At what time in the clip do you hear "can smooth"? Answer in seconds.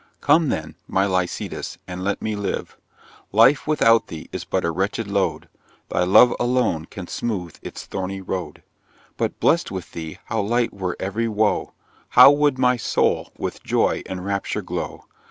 6.85-7.57